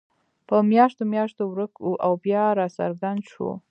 [0.47, 3.49] په میاشتو میاشتو ورک وو او بیا راڅرګند شو.